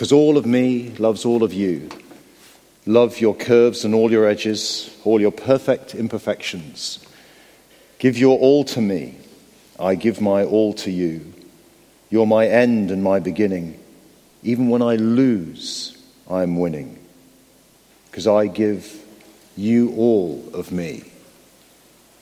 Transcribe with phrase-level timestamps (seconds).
[0.00, 1.90] Because all of me loves all of you.
[2.86, 7.06] Love your curves and all your edges, all your perfect imperfections.
[7.98, 9.18] Give your all to me.
[9.78, 11.34] I give my all to you.
[12.08, 13.78] You're my end and my beginning.
[14.42, 16.98] Even when I lose, I am winning.
[18.10, 19.04] Because I give
[19.54, 21.04] you all of me,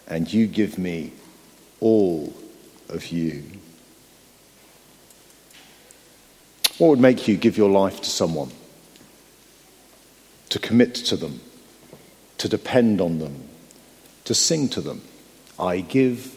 [0.08, 1.12] and you give me
[1.78, 2.34] all
[2.88, 3.44] of you.
[6.78, 8.50] What would make you give your life to someone?
[10.50, 11.40] To commit to them,
[12.38, 13.48] to depend on them,
[14.24, 15.02] to sing to them.
[15.58, 16.34] I give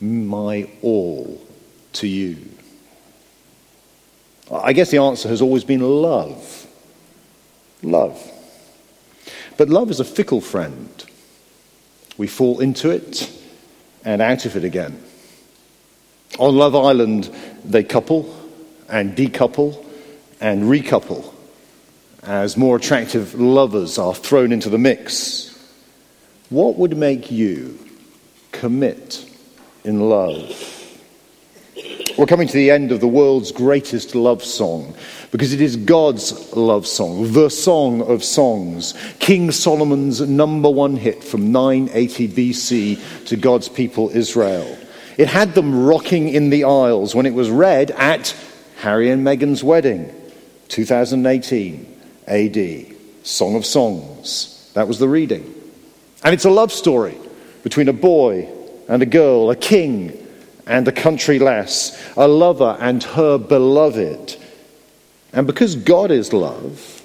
[0.00, 1.40] my all
[1.94, 2.38] to you.
[4.50, 6.66] I guess the answer has always been love.
[7.82, 8.20] Love.
[9.56, 11.04] But love is a fickle friend.
[12.16, 13.30] We fall into it
[14.04, 15.02] and out of it again.
[16.38, 17.30] On Love Island,
[17.64, 18.34] they couple
[18.88, 19.84] and decouple
[20.40, 21.34] and recouple
[22.22, 25.54] as more attractive lovers are thrown into the mix.
[26.50, 27.78] What would make you
[28.52, 29.24] commit
[29.84, 30.74] in love?
[32.18, 34.94] We're coming to the end of the world's greatest love song
[35.30, 41.22] because it is God's love song, the song of songs, King Solomon's number one hit
[41.22, 44.76] from 980 BC to God's people Israel.
[45.16, 48.34] It had them rocking in the aisles when it was read at
[48.78, 50.08] Harry and Meghan's wedding,
[50.68, 52.86] 2018 AD.
[53.24, 54.70] Song of Songs.
[54.74, 55.52] That was the reading.
[56.22, 57.18] And it's a love story
[57.64, 58.48] between a boy
[58.88, 60.24] and a girl, a king
[60.64, 64.36] and a country lass, a lover and her beloved.
[65.32, 67.02] And because God is love,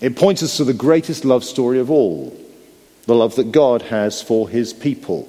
[0.00, 2.36] it points us to the greatest love story of all
[3.06, 5.28] the love that God has for his people,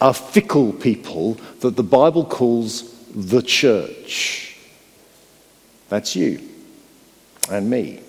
[0.00, 4.53] a fickle people that the Bible calls the church.
[5.94, 6.40] That's you
[7.48, 8.00] and me.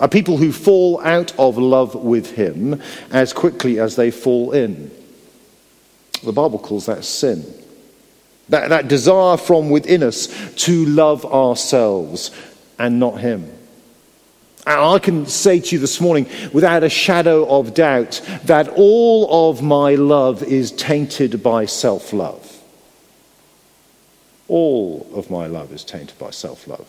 [0.00, 4.92] Are people who fall out of love with him as quickly as they fall in.
[6.22, 7.44] The Bible calls that sin.
[8.48, 10.28] That, that desire from within us
[10.66, 12.30] to love ourselves
[12.78, 13.50] and not Him.
[14.68, 19.50] And I can say to you this morning, without a shadow of doubt, that all
[19.50, 22.49] of my love is tainted by self love.
[24.50, 26.88] All of my love is tainted by self love.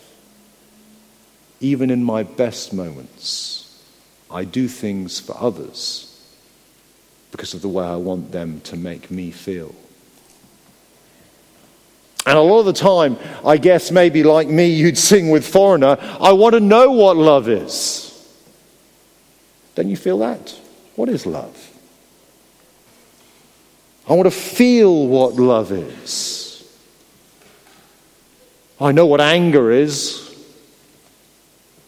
[1.60, 3.80] Even in my best moments,
[4.28, 6.08] I do things for others
[7.30, 9.72] because of the way I want them to make me feel.
[12.26, 15.98] And a lot of the time, I guess maybe like me, you'd sing with Foreigner,
[16.20, 18.08] I want to know what love is.
[19.76, 20.52] Don't you feel that?
[20.96, 21.56] What is love?
[24.08, 26.41] I want to feel what love is.
[28.82, 30.28] I know what anger is.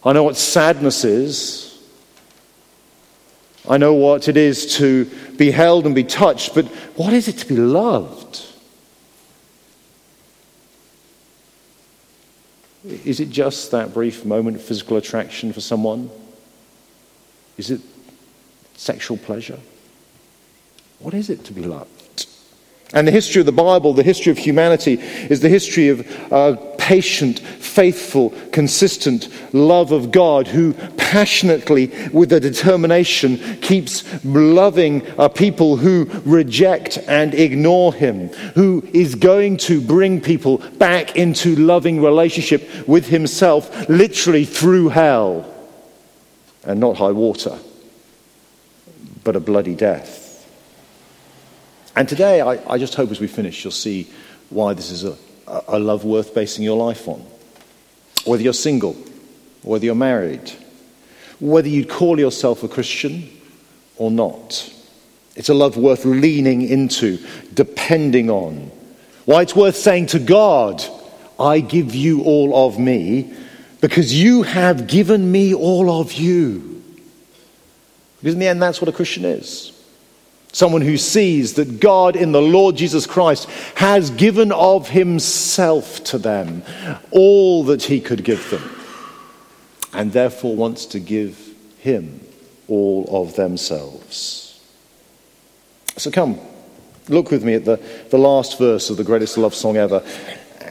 [0.05, 1.83] I know what sadness is.
[3.69, 5.07] I know what it is to
[5.37, 6.67] be held and be touched, but
[6.97, 8.47] what is it to be loved?
[12.85, 16.11] Is it just that brief moment of physical attraction for someone?
[17.57, 17.81] Is it
[18.77, 19.59] sexual pleasure?
[21.01, 22.27] What is it to be loved?
[22.93, 26.55] And the history of the Bible, the history of humanity, is the history of uh,
[26.85, 35.79] patient, faithful, consistent love of God who passionately, with a determination, keeps loving a people
[35.79, 42.69] who reject and ignore Him, who is going to bring people back into loving relationship
[42.87, 45.51] with Himself, literally through hell
[46.65, 47.59] and not high water,
[49.25, 50.47] but a bloody death.
[51.97, 54.11] And today, I, I, just hope as we finish, you'll see
[54.51, 57.25] why this is a, a love worth basing your life on.
[58.25, 58.97] Whether you're single,
[59.63, 60.53] whether you're married,
[61.41, 63.29] whether you'd call yourself a Christian
[63.97, 64.73] or not.
[65.37, 67.19] It's a love worth leaning into,
[67.53, 68.71] depending on.
[69.25, 70.85] Why it's worth saying to God,
[71.39, 73.35] I give you all of me
[73.81, 76.83] because you have given me all of you.
[78.21, 79.74] Because in the end, that's what a Christian is.
[80.55, 86.17] Someone who sees that God in the Lord Jesus Christ has given of himself to
[86.17, 86.63] them
[87.11, 88.63] all that he could give them,
[89.93, 91.37] and therefore wants to give
[91.79, 92.21] him
[92.69, 94.65] all of themselves.
[95.97, 96.39] So come,
[97.09, 97.81] look with me at the,
[98.11, 100.05] the last verse of the greatest love song ever.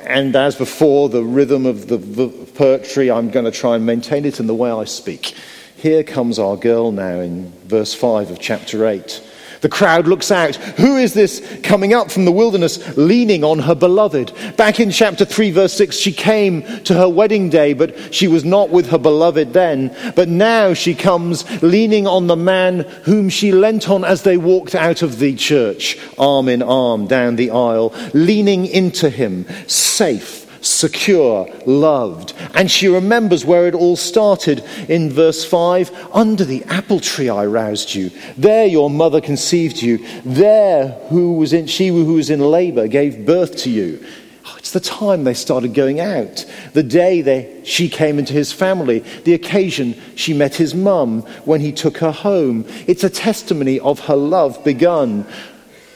[0.05, 4.39] And as before, the rhythm of the, poetry, I'm going to try and maintain it
[4.39, 5.35] in the way I speak.
[5.75, 9.21] Here comes our girl now in verse 5 of chapter 8.
[9.63, 10.57] The crowd looks out.
[10.57, 14.33] Who is this coming up from the wilderness leaning on her beloved?
[14.57, 18.43] Back in chapter 3, verse 6, she came to her wedding day, but she was
[18.43, 19.95] not with her beloved then.
[20.17, 24.75] But now she comes leaning on the man whom she leant on as they walked
[24.75, 31.47] out of the church, arm in arm down the aisle, leaning into him, safe secure,
[31.65, 32.33] loved.
[32.53, 37.45] And she remembers where it all started in verse 5 Under the apple tree I
[37.45, 38.11] roused you.
[38.37, 40.05] There your mother conceived you.
[40.25, 44.03] There who was in, she who was in labor gave birth to you.
[44.45, 46.45] Oh, it's the time they started going out.
[46.73, 48.99] The day they, she came into his family.
[49.23, 52.65] The occasion she met his mum when he took her home.
[52.87, 55.25] It's a testimony of her love begun.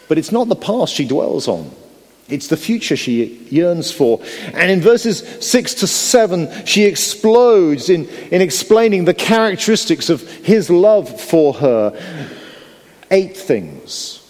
[0.07, 1.69] But it's not the past she dwells on.
[2.29, 4.21] It's the future she yearns for.
[4.53, 10.69] And in verses 6 to 7, she explodes in, in explaining the characteristics of his
[10.69, 12.27] love for her.
[13.11, 14.29] Eight things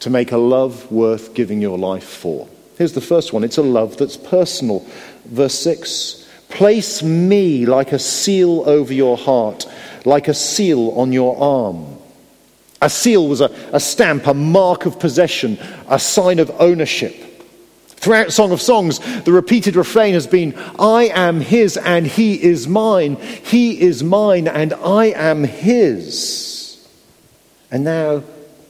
[0.00, 2.48] to make a love worth giving your life for.
[2.78, 4.84] Here's the first one it's a love that's personal.
[5.24, 9.66] Verse 6 Place me like a seal over your heart,
[10.04, 11.96] like a seal on your arm.
[12.82, 15.58] A seal was a, a stamp, a mark of possession,
[15.88, 17.25] a sign of ownership.
[18.06, 22.68] Throughout Song of Songs, the repeated refrain has been, I am his and he is
[22.68, 23.16] mine.
[23.16, 26.88] He is mine and I am his.
[27.68, 28.22] And now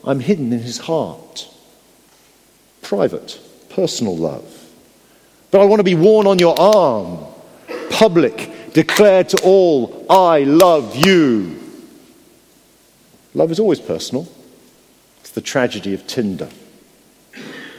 [0.04, 1.50] I'm hidden in his heart.
[2.80, 3.38] Private,
[3.68, 4.72] personal love.
[5.50, 7.18] But I want to be worn on your arm.
[7.90, 11.60] Public, declared to all, I love you.
[13.34, 14.26] Love is always personal.
[15.20, 16.48] It's the tragedy of Tinder.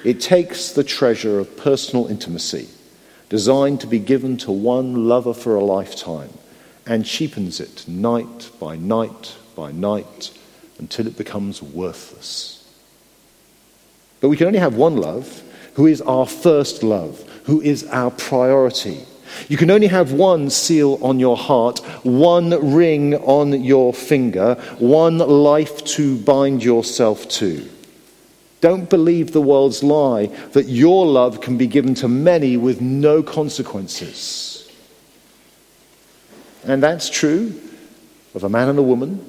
[0.03, 2.69] It takes the treasure of personal intimacy,
[3.29, 6.29] designed to be given to one lover for a lifetime,
[6.85, 10.31] and cheapens it night by night by night
[10.79, 12.63] until it becomes worthless.
[14.21, 18.11] But we can only have one love, who is our first love, who is our
[18.11, 19.05] priority.
[19.47, 25.17] You can only have one seal on your heart, one ring on your finger, one
[25.17, 27.67] life to bind yourself to.
[28.59, 33.21] Don't believe the world's lie that your love can be given to many with no
[33.21, 34.71] consequences.
[36.63, 37.59] And that's true
[38.33, 39.24] of a man and a woman,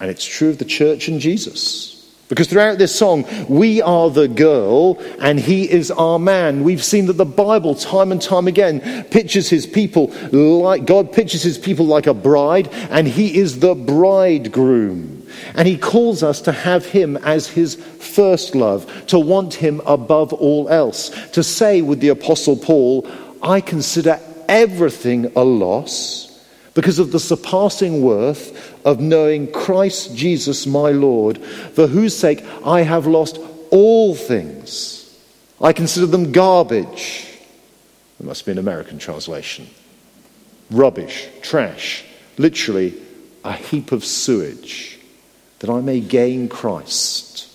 [0.00, 1.92] and it's true of the church and Jesus.
[2.28, 6.64] Because throughout this song, we are the girl and he is our man.
[6.64, 11.42] We've seen that the Bible, time and time again, pictures his people like God pictures
[11.42, 15.21] his people like a bride, and he is the bridegroom.
[15.54, 20.32] And he calls us to have him as his first love, to want him above
[20.32, 23.08] all else, to say with the Apostle Paul,
[23.42, 26.28] I consider everything a loss
[26.74, 32.82] because of the surpassing worth of knowing Christ Jesus my Lord, for whose sake I
[32.82, 33.38] have lost
[33.70, 34.98] all things.
[35.60, 37.28] I consider them garbage.
[38.18, 39.68] It must be an American translation.
[40.70, 42.04] Rubbish, trash,
[42.38, 42.94] literally
[43.44, 44.98] a heap of sewage,
[45.62, 47.48] that I may gain Christ.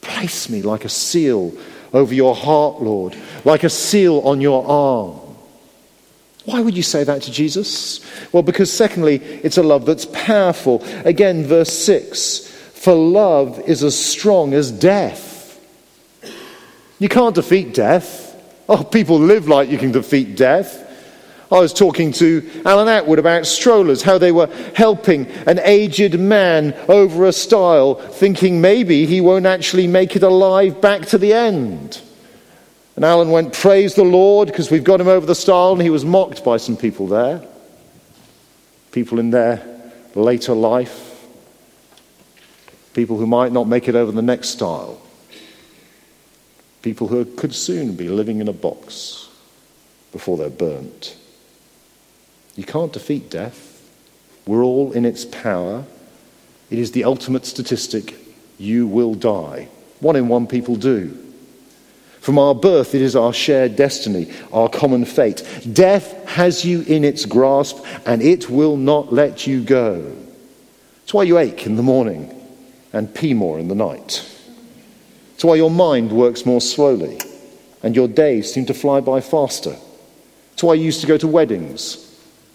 [0.00, 1.52] Place me like a seal
[1.92, 5.20] over your heart, Lord, like a seal on your arm.
[6.46, 8.00] Why would you say that to Jesus?
[8.32, 10.82] Well, because secondly, it's a love that's powerful.
[11.04, 15.60] Again, verse 6 For love is as strong as death.
[16.98, 18.34] You can't defeat death.
[18.70, 20.86] Oh, people live like you can defeat death.
[21.52, 26.74] I was talking to Alan Atwood about strollers, how they were helping an aged man
[26.88, 32.00] over a stile, thinking maybe he won't actually make it alive back to the end.
[32.94, 35.90] And Alan went, Praise the Lord, because we've got him over the stile, and he
[35.90, 37.42] was mocked by some people there.
[38.92, 39.60] People in their
[40.14, 41.08] later life.
[42.94, 45.00] People who might not make it over the next stile.
[46.82, 49.28] People who could soon be living in a box
[50.12, 51.16] before they're burnt.
[52.56, 53.66] You can't defeat death.
[54.46, 55.84] We're all in its power.
[56.70, 58.14] It is the ultimate statistic.
[58.58, 59.68] You will die.
[60.00, 61.16] One in one people do.
[62.20, 65.42] From our birth, it is our shared destiny, our common fate.
[65.72, 70.14] Death has you in its grasp, and it will not let you go.
[71.02, 72.34] It's why you ache in the morning
[72.92, 74.26] and pee more in the night.
[75.34, 77.18] It's why your mind works more slowly
[77.82, 79.74] and your days seem to fly by faster.
[80.52, 82.09] It's why you used to go to weddings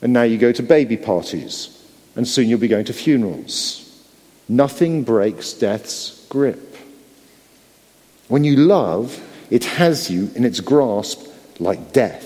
[0.06, 1.84] and now you go to baby parties
[2.16, 4.08] and soon you'll be going to funerals.
[4.48, 6.78] Nothing breaks death's grip.
[8.28, 9.20] When you love,
[9.50, 11.26] it has you in its grasp
[11.58, 12.24] like death.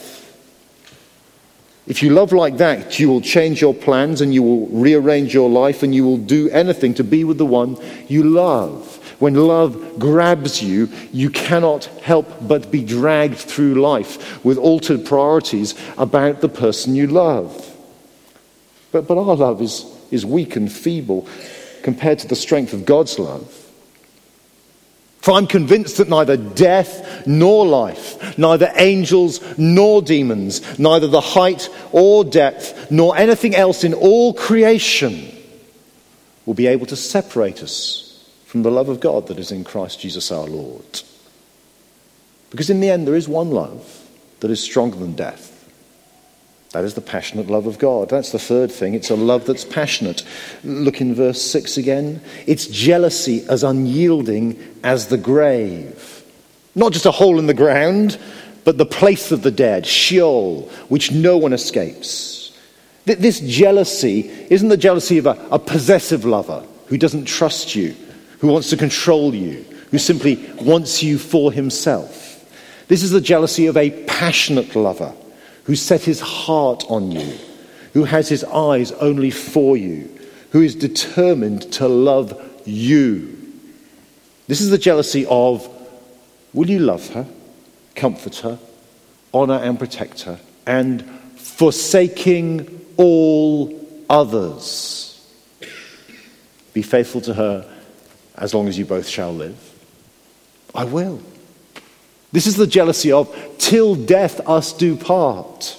[1.87, 5.49] If you love like that, you will change your plans and you will rearrange your
[5.49, 7.77] life and you will do anything to be with the one
[8.09, 8.97] you love.
[9.19, 15.75] When love grabs you, you cannot help but be dragged through life with altered priorities
[15.97, 17.68] about the person you love.
[18.91, 21.27] But, but our love is, is weak and feeble
[21.83, 23.55] compared to the strength of God's love.
[25.21, 31.69] For I'm convinced that neither death nor life, neither angels nor demons, neither the height
[31.91, 35.35] or depth, nor anything else in all creation
[36.45, 39.99] will be able to separate us from the love of God that is in Christ
[39.99, 41.01] Jesus our Lord.
[42.49, 44.07] Because in the end, there is one love
[44.39, 45.58] that is stronger than death.
[46.71, 48.09] That is the passionate love of God.
[48.09, 48.93] That's the third thing.
[48.93, 50.23] It's a love that's passionate.
[50.63, 52.21] Look in verse 6 again.
[52.45, 56.23] It's jealousy as unyielding as the grave.
[56.75, 58.19] Not just a hole in the ground,
[58.65, 62.55] but the place of the dead, Sheol, which no one escapes.
[63.05, 67.95] This jealousy isn't the jealousy of a, a possessive lover who doesn't trust you,
[68.39, 72.27] who wants to control you, who simply wants you for himself.
[72.87, 75.13] This is the jealousy of a passionate lover
[75.69, 77.37] who set his heart on you,
[77.93, 80.09] who has his eyes only for you,
[80.49, 82.33] who is determined to love
[82.65, 83.37] you.
[84.47, 85.69] This is the jealousy of
[86.55, 87.27] will you love her,
[87.93, 88.57] comfort her,
[89.31, 95.23] honor and protect her, and forsaking all others.
[96.73, 97.71] Be faithful to her
[98.35, 99.55] as long as you both shall live.
[100.73, 101.21] I will.
[102.31, 105.75] This is the jealousy of till death us do part.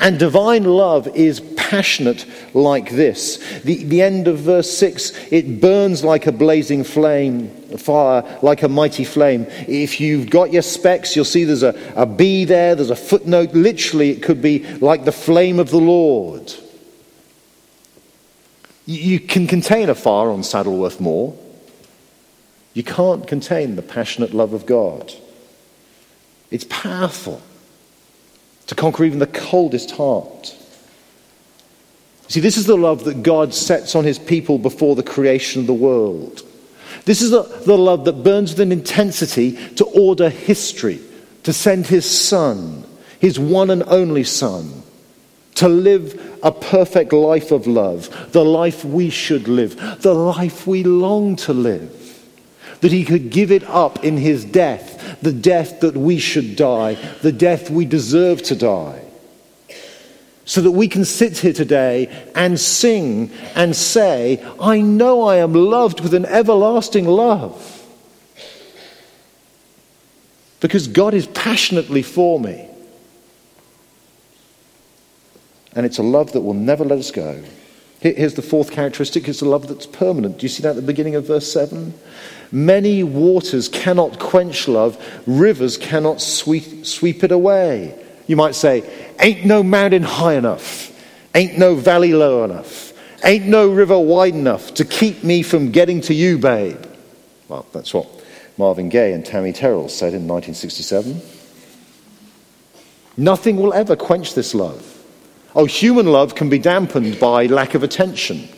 [0.00, 3.38] And divine love is passionate like this.
[3.62, 8.68] The, the end of verse 6 it burns like a blazing flame, fire, like a
[8.68, 9.46] mighty flame.
[9.66, 13.54] If you've got your specs, you'll see there's a, a B there, there's a footnote.
[13.54, 16.52] Literally, it could be like the flame of the Lord.
[18.86, 21.36] You, you can contain a fire on Saddleworth Moor,
[22.72, 25.12] you can't contain the passionate love of God.
[26.50, 27.42] It's powerful
[28.66, 30.54] to conquer even the coldest heart.
[32.28, 35.66] See, this is the love that God sets on his people before the creation of
[35.66, 36.42] the world.
[37.04, 41.00] This is the, the love that burns with an intensity to order history,
[41.44, 42.84] to send his son,
[43.18, 44.82] his one and only son,
[45.54, 50.84] to live a perfect life of love, the life we should live, the life we
[50.84, 51.98] long to live
[52.80, 56.94] that he could give it up in his death, the death that we should die,
[57.22, 59.02] the death we deserve to die.
[60.44, 65.52] So that we can sit here today and sing and say, I know I am
[65.52, 67.74] loved with an everlasting love.
[70.60, 72.66] Because God is passionately for me.
[75.76, 77.44] And it's a love that will never let us go.
[78.00, 80.38] Here's the fourth characteristic it's a love that's permanent.
[80.38, 81.92] Do you see that at the beginning of verse 7?
[82.52, 87.98] Many waters cannot quench love, rivers cannot sweep, sweep it away.
[88.26, 88.88] You might say,
[89.18, 90.92] Ain't no mountain high enough,
[91.34, 92.92] ain't no valley low enough,
[93.24, 96.84] ain't no river wide enough to keep me from getting to you, babe.
[97.48, 98.06] Well, that's what
[98.56, 101.20] Marvin Gaye and Tammy Terrell said in 1967.
[103.16, 104.97] Nothing will ever quench this love.
[105.58, 108.48] Oh, human love can be dampened by lack of attention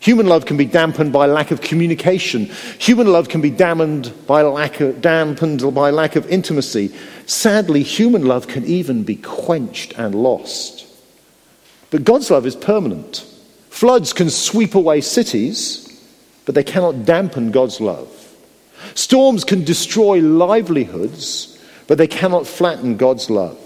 [0.00, 2.46] Human love can be dampened by lack of communication.
[2.78, 6.94] Human love can be dampened by lack of, dampened by lack of intimacy.
[7.26, 10.86] Sadly, human love can even be quenched and lost.
[11.90, 13.24] But God's love is permanent.
[13.70, 15.84] Floods can sweep away cities,
[16.46, 18.14] but they cannot dampen God's love.
[18.94, 23.58] Storms can destroy livelihoods, but they cannot flatten God's love.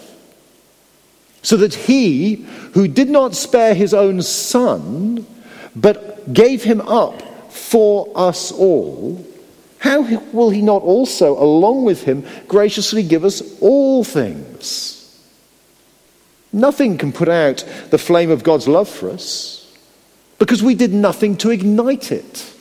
[1.43, 5.27] So that he who did not spare his own son,
[5.75, 7.21] but gave him up
[7.51, 9.25] for us all,
[9.79, 14.99] how will he not also, along with him, graciously give us all things?
[16.53, 19.59] Nothing can put out the flame of God's love for us
[20.39, 22.53] because we did nothing to ignite it.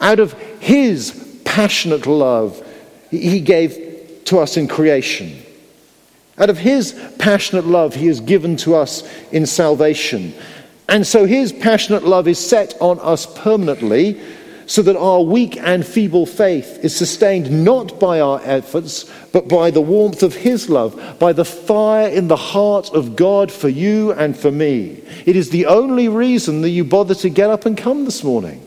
[0.00, 2.64] Out of his passionate love,
[3.10, 5.42] he gave to us in creation.
[6.38, 10.34] Out of his passionate love, he has given to us in salvation.
[10.88, 14.20] And so his passionate love is set on us permanently
[14.66, 19.70] so that our weak and feeble faith is sustained not by our efforts, but by
[19.70, 24.12] the warmth of his love, by the fire in the heart of God for you
[24.12, 25.02] and for me.
[25.24, 28.60] It is the only reason that you bother to get up and come this morning.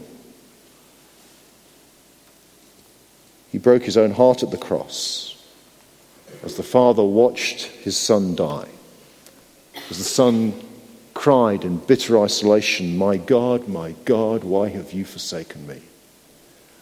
[3.51, 5.28] He broke his own heart at the cross
[6.43, 8.67] as the Father watched his Son die.
[9.89, 10.53] As the son
[11.13, 15.81] cried in bitter isolation, My God, my God, why have you forsaken me?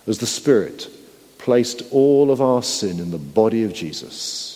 [0.05, 0.89] As the Spirit
[1.37, 4.53] placed all of our sin in the body of Jesus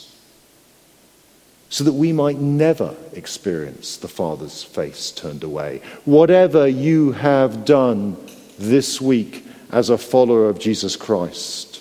[1.70, 5.82] so that we might never experience the Father's face turned away.
[6.04, 8.18] Whatever you have done
[8.60, 11.81] this week as a follower of Jesus Christ,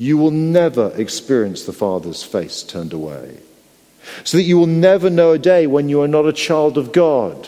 [0.00, 3.36] you will never experience the Father's face turned away.
[4.24, 6.90] So that you will never know a day when you are not a child of
[6.90, 7.46] God.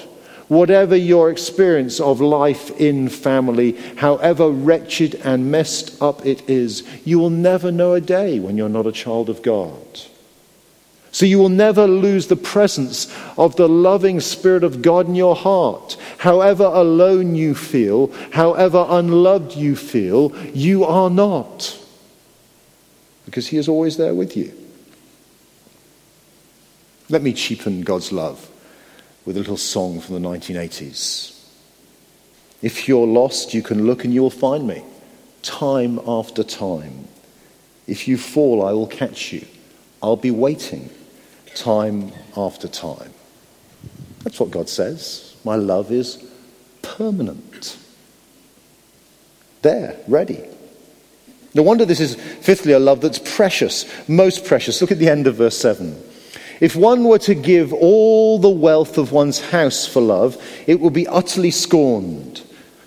[0.49, 7.18] Whatever your experience of life in family, however wretched and messed up it is, you
[7.18, 10.02] will never know a day when you're not a child of God.
[11.11, 15.37] So you will never lose the presence of the loving Spirit of God in your
[15.37, 15.97] heart.
[16.18, 21.78] However alone you feel, however unloved you feel, you are not.
[23.32, 24.52] Because He is always there with you.
[27.08, 28.50] Let me cheapen God's love
[29.24, 31.42] with a little song from the 1980s.
[32.60, 34.84] If you're lost, you can look and you will find me,
[35.40, 37.08] time after time.
[37.86, 39.46] If you fall, I will catch you.
[40.02, 40.90] I'll be waiting
[41.54, 43.14] time after time.
[44.24, 45.34] That's what God says.
[45.42, 46.22] My love is
[46.82, 47.78] permanent.
[49.62, 50.44] There, ready.
[51.54, 54.80] No wonder this is, fifthly, a love that's precious, most precious.
[54.80, 56.02] Look at the end of verse 7.
[56.61, 60.92] If one were to give all the wealth of one's house for love, it would
[60.92, 62.40] be utterly scorned.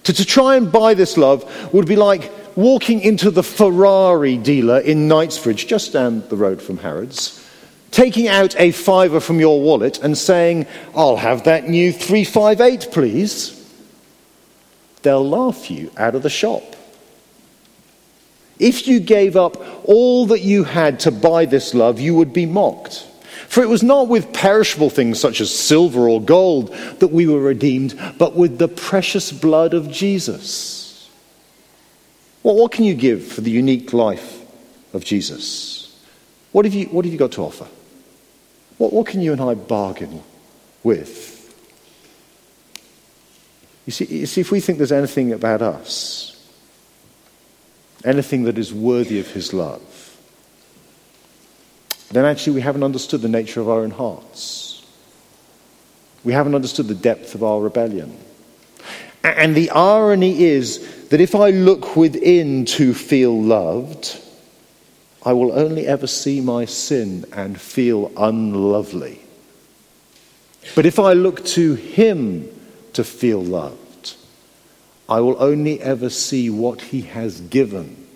[0.04, 4.80] To, to try and buy this love would be like walking into the Ferrari dealer
[4.80, 7.46] in Knightsbridge, just down the road from Harrods,
[7.92, 13.62] taking out a fiver from your wallet and saying, I'll have that new 358, please,
[15.02, 16.76] they'll laugh you out of the shop.
[18.60, 19.58] If you gave up
[19.88, 23.08] all that you had to buy this love, you would be mocked.
[23.48, 27.40] For it was not with perishable things such as silver or gold that we were
[27.40, 31.10] redeemed, but with the precious blood of Jesus.
[32.44, 34.42] Well, what can you give for the unique life
[34.94, 36.00] of Jesus?
[36.52, 37.68] What have you, what have you got to offer?
[38.78, 40.22] What, what can you and I bargain
[40.84, 41.34] with?
[43.86, 46.35] You see, you see, if we think there's anything about us,
[48.06, 49.82] anything that is worthy of His love,
[52.12, 54.86] then actually we haven't understood the nature of our own hearts.
[56.24, 58.18] We haven't understood the depth of our rebellion.
[59.24, 64.20] And the irony is that if I look within to feel loved,
[65.24, 69.20] I will only ever see my sin and feel unlovely.
[70.76, 72.50] But if I look to Him
[72.94, 73.85] to feel loved,
[75.08, 78.08] I will only ever see what He has given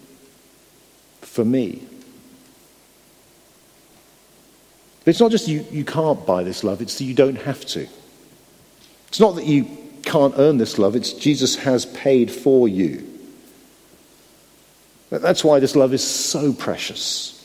[1.21, 1.83] for me.
[5.03, 7.65] But it's not just you, you can't buy this love, it's that you don't have
[7.67, 7.87] to.
[9.07, 9.65] It's not that you
[10.03, 13.05] can't earn this love, it's Jesus has paid for you.
[15.09, 17.35] That's why this love is so precious.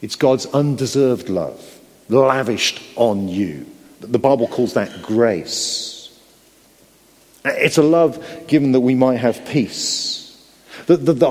[0.00, 3.66] It's God's undeserved love, lavished on you.
[4.00, 6.03] The Bible calls that grace.
[7.44, 10.34] It's a love given that we might have peace,
[10.86, 11.30] that the, the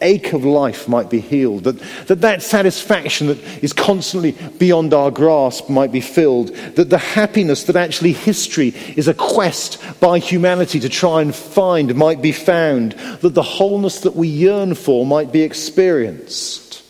[0.00, 5.10] ache of life might be healed, that, that that satisfaction that is constantly beyond our
[5.10, 10.80] grasp might be filled, that the happiness that actually history is a quest by humanity
[10.80, 15.30] to try and find might be found, that the wholeness that we yearn for might
[15.30, 16.82] be experienced.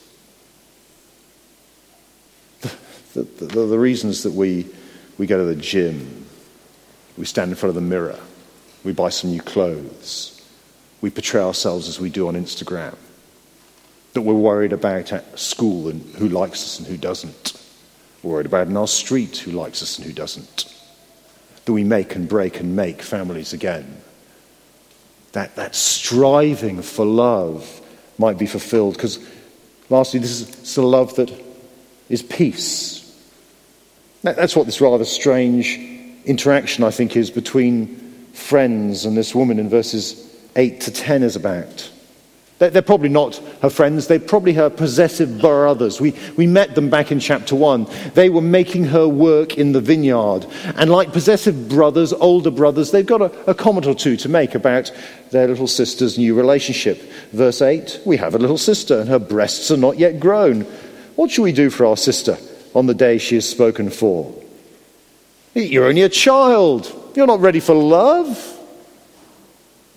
[2.61, 2.77] The,
[3.15, 4.67] the, the, the reasons that we,
[5.19, 6.27] we go to the gym,
[7.17, 8.19] we stand in front of the mirror,
[8.85, 10.35] we buy some new clothes
[11.05, 12.97] we portray ourselves as we do on Instagram.
[14.15, 17.63] That we're worried about at school and who likes us and who doesn't.
[18.23, 20.65] We're worried about in our street who likes us and who doesn't.
[21.67, 23.99] That we make and break and make families again.
[25.33, 27.83] That, that striving for love
[28.17, 28.95] might be fulfilled.
[28.95, 29.19] Because,
[29.91, 31.31] lastly, this is a love that
[32.09, 33.15] is peace.
[34.23, 35.77] That's what this rather strange
[36.25, 40.21] interaction, I think, is between friends and this woman in verses
[40.57, 41.91] 8 to 10 is about.
[42.59, 46.01] They're probably not her friends, they're probably her possessive brothers.
[46.01, 47.89] We, we met them back in chapter 1.
[48.15, 50.47] They were making her work in the vineyard.
[50.77, 54.55] And like possessive brothers, older brothers, they've got a, a comment or two to make
[54.55, 54.93] about
[55.31, 57.03] their little sister's new relationship.
[57.33, 60.63] Verse 8 We have a little sister, and her breasts are not yet grown.
[61.17, 62.39] What shall we do for our sister
[62.75, 64.33] on the day she is spoken for?
[65.55, 66.93] You're only a child.
[67.15, 68.51] You're not ready for love.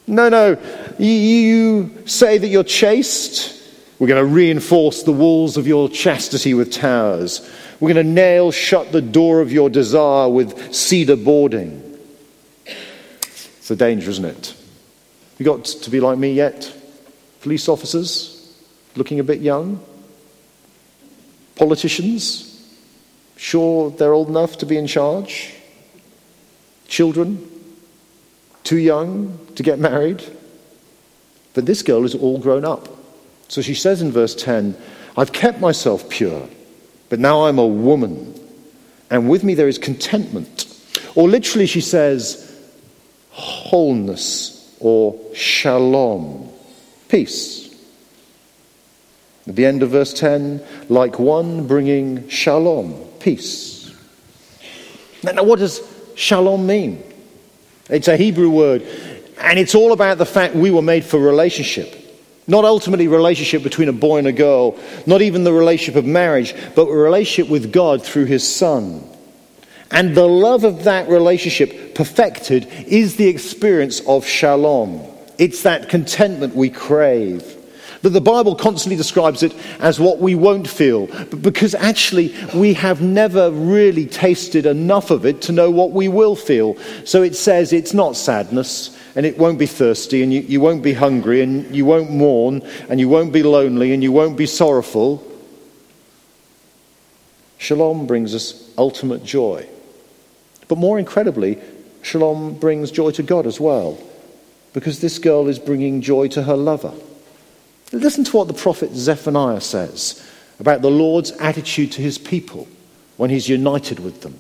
[0.06, 0.58] No, no.
[1.00, 3.56] You say that you're chaste.
[4.00, 7.42] We're going to reinforce the walls of your chastity with towers.
[7.80, 11.84] We're going to nail shut the door of your desire with cedar boarding.
[12.66, 14.56] It's a danger, isn't it?
[15.40, 16.74] You got to be like me yet?
[17.42, 18.56] Police officers
[18.96, 19.84] looking a bit young?
[21.56, 22.57] Politicians?
[23.38, 25.54] Sure they're old enough to be in charge?
[26.88, 27.50] Children?
[28.64, 30.24] Too young to get married?
[31.54, 32.90] But this girl is all grown up.
[33.48, 34.76] So she says in verse 10,
[35.16, 36.48] I've kept myself pure,
[37.10, 38.38] but now I'm a woman,
[39.10, 40.66] and with me there is contentment.
[41.16, 42.44] Or literally, she says,
[43.32, 46.52] wholeness or shalom,
[47.08, 47.67] peace.
[49.48, 53.94] At the end of verse 10, like one bringing shalom, peace.
[55.24, 55.82] Now, what does
[56.16, 57.04] shalom mean?
[57.90, 58.86] It's a Hebrew word,
[59.40, 61.96] and it's all about the fact we were made for relationship.
[62.48, 66.54] Not ultimately relationship between a boy and a girl, not even the relationship of marriage,
[66.76, 69.04] but relationship with God through his son.
[69.92, 75.02] And the love of that relationship perfected is the experience of shalom.
[75.38, 77.57] It's that contentment we crave.
[78.02, 83.02] But the Bible constantly describes it as what we won't feel, because actually we have
[83.02, 86.78] never really tasted enough of it to know what we will feel.
[87.06, 90.84] So it says it's not sadness, and it won't be thirsty, and you, you won't
[90.84, 94.46] be hungry, and you won't mourn, and you won't be lonely, and you won't be
[94.46, 95.24] sorrowful.
[97.58, 99.68] Shalom brings us ultimate joy.
[100.68, 101.60] But more incredibly,
[102.04, 103.98] Shalom brings joy to God as well,
[104.74, 106.94] because this girl is bringing joy to her lover.
[107.92, 110.26] Listen to what the prophet Zephaniah says
[110.60, 112.68] about the Lord's attitude to his people
[113.16, 114.38] when he's united with them.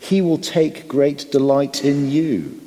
[0.00, 2.60] He will take great delight in you.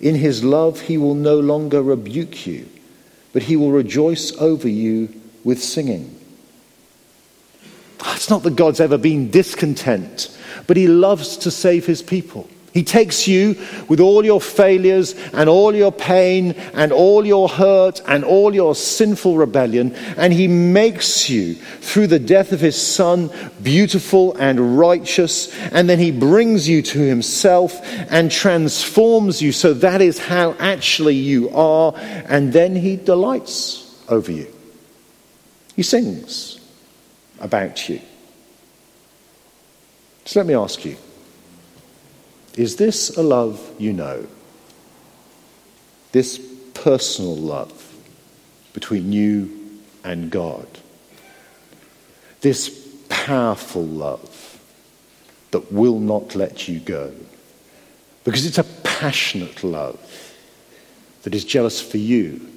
[0.00, 2.68] In his love, he will no longer rebuke you,
[3.32, 5.08] but he will rejoice over you
[5.44, 6.18] with singing.
[8.06, 12.48] It's not that God's ever been discontent, but he loves to save his people.
[12.72, 18.00] He takes you with all your failures and all your pain and all your hurt
[18.06, 23.30] and all your sinful rebellion, and He makes you, through the death of His Son,
[23.62, 27.78] beautiful and righteous, and then He brings you to Himself
[28.10, 34.32] and transforms you so that is how actually you are, and then He delights over
[34.32, 34.46] you.
[35.76, 36.58] He sings
[37.38, 38.00] about you.
[40.24, 40.96] So let me ask you.
[42.56, 44.26] Is this a love you know?
[46.12, 46.38] This
[46.74, 47.94] personal love
[48.72, 50.66] between you and God?
[52.40, 52.68] This
[53.08, 54.60] powerful love
[55.52, 57.12] that will not let you go?
[58.24, 60.34] Because it's a passionate love
[61.22, 62.48] that is jealous for you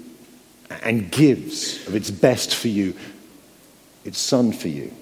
[0.84, 2.96] and gives of its best for you,
[4.04, 4.94] its son for you.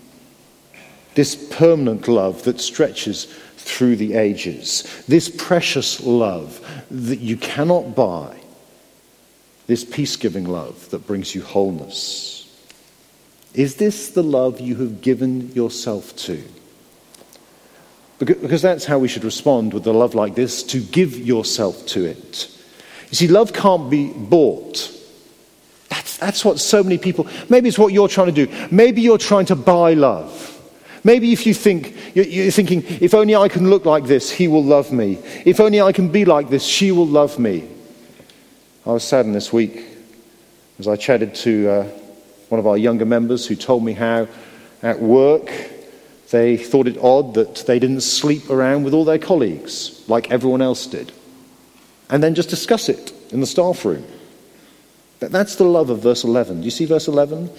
[1.16, 4.84] This permanent love that stretches through the ages.
[5.08, 6.60] This precious love
[6.92, 8.38] that you cannot buy.
[9.68, 12.34] This peace giving love that brings you wholeness.
[13.54, 16.44] Is this the love you have given yourself to?
[18.20, 22.06] Because that's how we should respond with a love like this to give yourself to
[22.06, 22.50] it.
[23.10, 24.92] You see, love can't be bought.
[25.90, 28.68] That's, that's what so many people, maybe it's what you're trying to do.
[28.72, 30.53] Maybe you're trying to buy love.
[31.04, 34.64] Maybe if you think, you're thinking, if only I can look like this, he will
[34.64, 35.20] love me.
[35.46, 37.68] If only I can be like this, she will love me.
[38.86, 39.86] I was saddened this week
[40.80, 41.84] as I chatted to uh,
[42.50, 44.28] one of our younger members who told me how
[44.82, 45.52] at work
[46.32, 50.62] they thought it odd that they didn't sleep around with all their colleagues like everyone
[50.62, 51.12] else did.
[52.10, 54.06] And then just discuss it in the staff room.
[55.20, 56.60] That's the love of verse 11.
[56.60, 57.50] Do you see verse 11?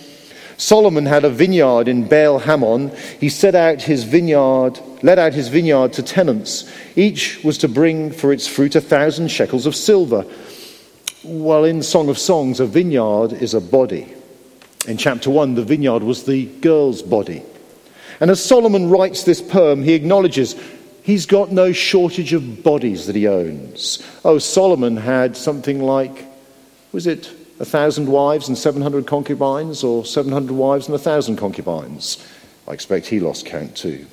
[0.56, 2.92] Solomon had a vineyard in Baal Hamon.
[3.20, 6.70] He set out his vineyard, let out his vineyard to tenants.
[6.96, 10.24] Each was to bring for its fruit a thousand shekels of silver.
[11.24, 14.12] Well, in Song of Songs, a vineyard is a body.
[14.86, 17.42] In chapter 1, the vineyard was the girl's body.
[18.20, 20.54] And as Solomon writes this poem, he acknowledges
[21.02, 24.06] he's got no shortage of bodies that he owns.
[24.24, 26.26] Oh, Solomon had something like,
[26.92, 32.24] was it a thousand wives and 700 concubines, or 700 wives and a thousand concubines.
[32.66, 34.06] I expect he lost count too.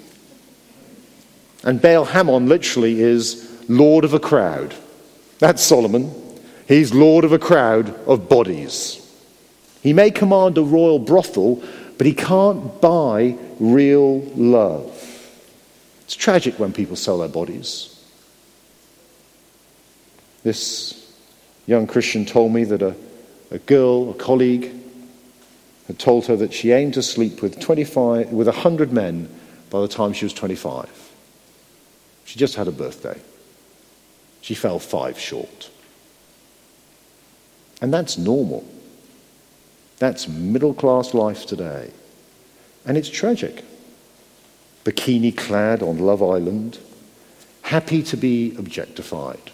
[1.63, 4.75] And Baal Hamon literally is lord of a crowd.
[5.39, 6.11] That's Solomon.
[6.67, 8.97] He's lord of a crowd of bodies.
[9.81, 11.63] He may command a royal brothel,
[11.97, 14.97] but he can't buy real love.
[16.03, 17.87] It's tragic when people sell their bodies.
[20.43, 21.13] This
[21.67, 22.95] young Christian told me that a
[23.51, 24.71] a girl, a colleague,
[25.87, 29.29] had told her that she aimed to sleep with 25, with 100 men
[29.69, 31.11] by the time she was 25.
[32.25, 33.19] She just had a birthday.
[34.41, 35.69] She fell five short.
[37.81, 38.65] And that's normal.
[39.99, 41.91] That's middle class life today.
[42.85, 43.63] And it's tragic.
[44.83, 46.79] Bikini clad on Love Island,
[47.61, 49.51] happy to be objectified,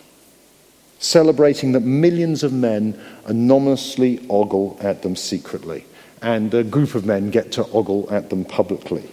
[0.99, 5.85] celebrating that millions of men anonymously ogle at them secretly,
[6.21, 9.09] and a group of men get to ogle at them publicly.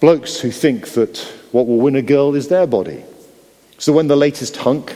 [0.00, 1.18] Blokes who think that
[1.52, 3.02] what will win a girl is their body.
[3.78, 4.94] So when the latest hunk,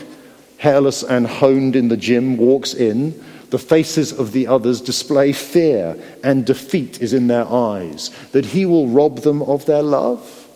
[0.57, 6.01] hairless and honed in the gym, walks in, the faces of the others display fear
[6.23, 10.47] and defeat is in their eyes, that he will rob them of their love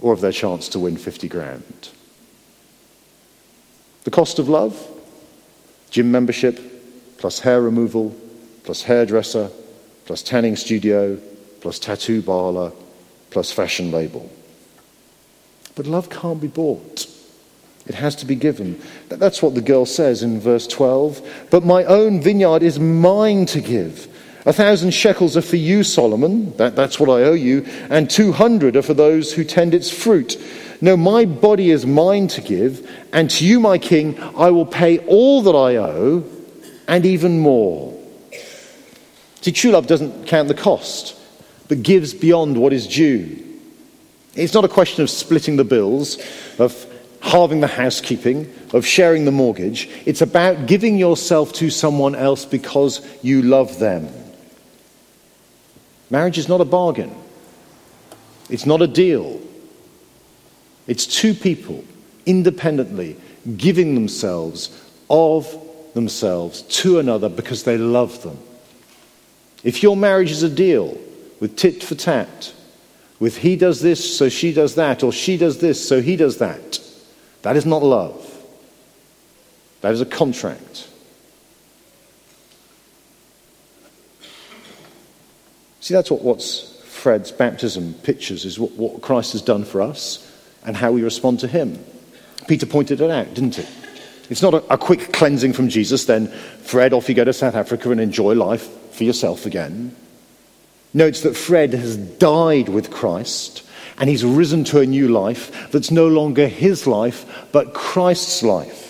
[0.00, 1.90] or of their chance to win 50 grand.
[4.06, 4.80] The cost of love?
[5.90, 6.60] Gym membership,
[7.18, 8.14] plus hair removal,
[8.62, 9.50] plus hairdresser,
[10.04, 11.18] plus tanning studio,
[11.60, 12.70] plus tattoo parlor,
[13.30, 14.30] plus fashion label.
[15.74, 17.08] But love can't be bought.
[17.88, 18.80] It has to be given.
[19.08, 21.48] That's what the girl says in verse 12.
[21.50, 24.06] But my own vineyard is mine to give.
[24.46, 26.56] A thousand shekels are for you, Solomon.
[26.56, 27.66] That, that's what I owe you.
[27.90, 30.40] And 200 are for those who tend its fruit.
[30.80, 32.88] No, my body is mine to give.
[33.12, 36.24] And to you, my king, I will pay all that I owe
[36.86, 37.92] and even more.
[39.40, 41.18] See, true love doesn't count the cost,
[41.66, 43.42] but gives beyond what is due.
[44.36, 46.18] It's not a question of splitting the bills,
[46.60, 46.86] of
[47.20, 49.88] halving the housekeeping, of sharing the mortgage.
[50.04, 54.08] It's about giving yourself to someone else because you love them.
[56.10, 57.14] Marriage is not a bargain,
[58.48, 59.40] it's not a deal.
[60.86, 61.84] It's two people
[62.26, 63.16] independently
[63.56, 64.70] giving themselves
[65.10, 65.52] of
[65.94, 68.38] themselves to another because they love them.
[69.64, 70.96] If your marriage is a deal
[71.40, 72.52] with tit for tat,
[73.18, 76.38] with he does this, so she does that, or she does this, so he does
[76.38, 76.78] that,
[77.42, 78.22] that is not love.
[79.80, 80.88] That is a contract.
[85.86, 90.28] See, that's what what's Fred's baptism pictures is what, what Christ has done for us
[90.64, 91.78] and how we respond to him.
[92.48, 93.64] Peter pointed it out, didn't he?
[94.28, 97.54] It's not a, a quick cleansing from Jesus, then, Fred, off you go to South
[97.54, 99.94] Africa and enjoy life for yourself again.
[100.92, 103.64] No, it's that Fred has died with Christ
[103.96, 108.85] and he's risen to a new life that's no longer his life, but Christ's life.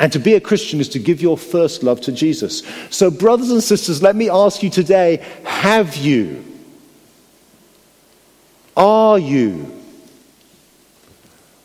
[0.00, 2.62] And to be a Christian is to give your first love to Jesus.
[2.90, 6.44] So, brothers and sisters, let me ask you today have you?
[8.76, 9.74] Are you?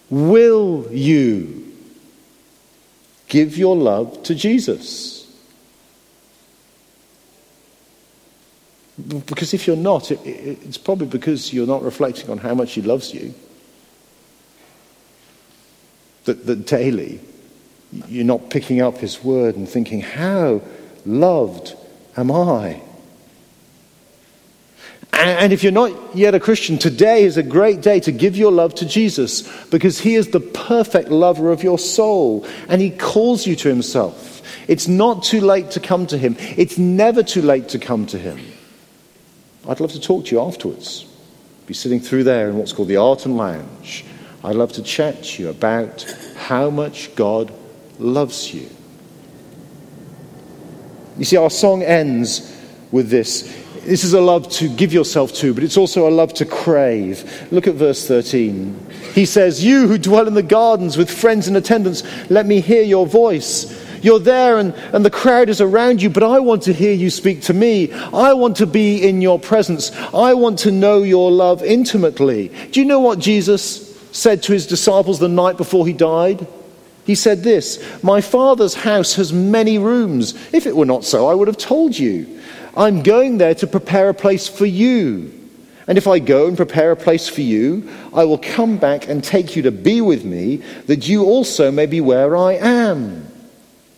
[0.10, 1.72] Will you
[3.28, 5.14] give your love to Jesus?
[9.26, 12.74] Because if you're not, it, it, it's probably because you're not reflecting on how much
[12.74, 13.34] He loves you.
[16.26, 17.20] That, that daily
[18.08, 20.62] you're not picking up His word and thinking, How
[21.06, 21.76] loved
[22.18, 22.82] am I?
[25.12, 28.52] And if you're not yet a Christian, today is a great day to give your
[28.52, 33.46] love to Jesus because He is the perfect lover of your soul and He calls
[33.46, 34.42] you to Himself.
[34.68, 38.18] It's not too late to come to Him, it's never too late to come to
[38.18, 38.40] Him.
[39.68, 41.06] I'd love to talk to you afterwards.
[41.68, 44.04] Be sitting through there in what's called the Art and Lounge.
[44.44, 46.04] I'd love to chat to you about
[46.36, 47.54] how much God
[48.00, 48.70] loves you.
[51.18, 52.50] You see, our song ends
[52.92, 53.64] with this.
[53.86, 57.48] This is a love to give yourself to, but it's also a love to crave.
[57.52, 58.80] Look at verse 13.
[59.14, 62.82] He says, You who dwell in the gardens with friends in attendance, let me hear
[62.82, 63.82] your voice.
[64.02, 67.10] You're there and, and the crowd is around you, but I want to hear you
[67.10, 67.92] speak to me.
[67.92, 69.92] I want to be in your presence.
[70.14, 72.50] I want to know your love intimately.
[72.72, 76.48] Do you know what Jesus said to his disciples the night before he died?
[77.06, 80.34] He said this My Father's house has many rooms.
[80.54, 82.40] If it were not so, I would have told you.
[82.76, 85.32] I'm going there to prepare a place for you.
[85.86, 89.24] And if I go and prepare a place for you, I will come back and
[89.24, 93.28] take you to be with me, that you also may be where I am.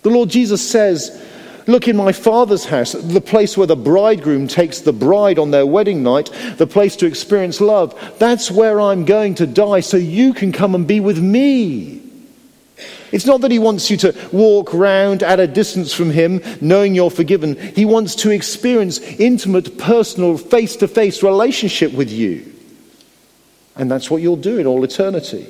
[0.01, 1.23] The Lord Jesus says,
[1.67, 5.65] Look in my Father's house, the place where the bridegroom takes the bride on their
[5.65, 8.15] wedding night, the place to experience love.
[8.19, 12.04] That's where I'm going to die so you can come and be with me.
[13.15, 16.93] It's not that he wants you to walk round at a distance from him, knowing
[16.93, 17.55] you're forgiven.
[17.55, 22.51] He wants to experience intimate, personal, face to face relationship with you.
[23.77, 25.47] And that's what you'll do in all eternity.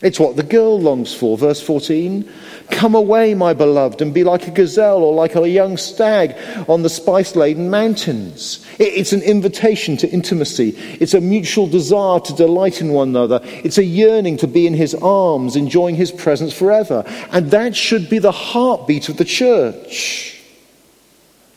[0.00, 1.36] It's what the girl longs for.
[1.36, 2.30] Verse 14
[2.70, 6.36] Come away, my beloved, and be like a gazelle or like a young stag
[6.68, 8.64] on the spice laden mountains.
[8.78, 10.76] It's an invitation to intimacy.
[11.00, 13.40] It's a mutual desire to delight in one another.
[13.42, 17.02] It's a yearning to be in his arms, enjoying his presence forever.
[17.32, 20.40] And that should be the heartbeat of the church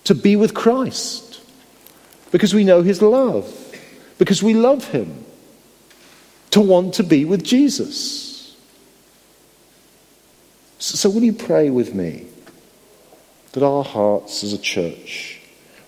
[0.05, 1.41] to be with Christ
[2.31, 3.53] because we know his love,
[4.17, 5.25] because we love him,
[6.51, 8.30] to want to be with Jesus.
[10.81, 12.25] So, will you pray with me
[13.51, 15.39] that our hearts as a church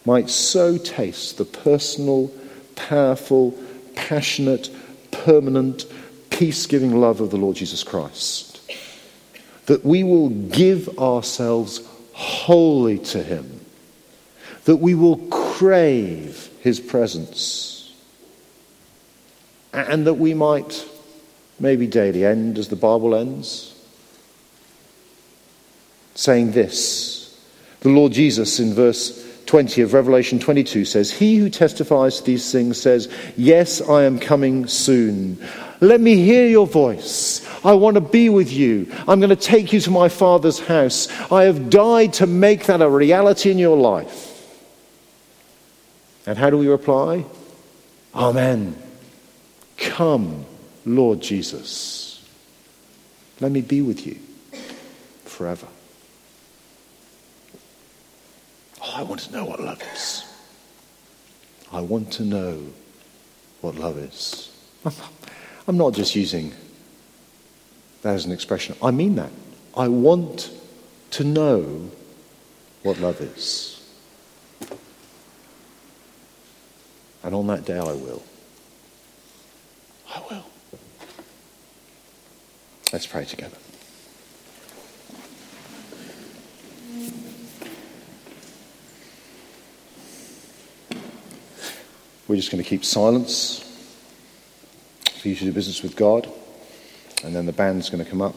[0.06, 2.32] might so taste the personal,
[2.76, 3.60] powerful,
[3.96, 4.70] passionate,
[5.10, 5.86] permanent,
[6.30, 8.62] peace giving love of the Lord Jesus Christ
[9.66, 13.62] that we will give ourselves wholly to Him,
[14.66, 17.96] that we will crave His presence,
[19.74, 20.88] and that we might
[21.60, 23.73] maybe daily end as the Bible ends
[26.16, 27.38] saying this.
[27.82, 32.52] The Lord Jesus in verse 20 of Revelation 22 says, He who testifies to these
[32.52, 35.38] things says, Yes, I am coming soon.
[35.82, 37.46] Let me hear your voice.
[37.66, 38.90] I want to be with you.
[39.08, 41.10] I'm going to take you to my Father's house.
[41.32, 44.30] I have died to make that a reality in your life.
[46.26, 47.26] And how do we reply?
[48.16, 48.82] Amen.
[49.78, 50.46] Come,
[50.86, 52.26] Lord Jesus.
[53.42, 54.20] Let me be with you
[55.26, 55.68] forever.
[58.84, 60.26] Oh, I want to know what love is.
[61.72, 62.62] I want to know
[63.62, 64.52] what love is.
[65.68, 66.54] I'm not just using
[68.02, 68.76] that as an expression.
[68.82, 69.32] I mean that.
[69.76, 70.52] I want
[71.12, 71.90] to know
[72.84, 73.80] what love is.
[77.24, 78.22] And on that day, I will.
[80.14, 80.46] I will.
[82.92, 83.58] Let's pray together.
[92.28, 93.60] We're just going to keep silence
[95.20, 96.32] for you to do business with God.
[97.24, 98.36] And then the band's going to come up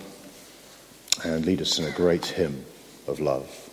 [1.24, 2.64] and lead us in a great hymn
[3.06, 3.65] of love.